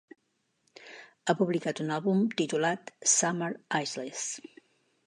Ha 1.27 1.35
publicat 1.41 1.83
un 1.85 1.93
àlbum 1.99 2.25
titulat 2.43 2.91
"Summer 3.15 3.53
Isles" 3.87 4.27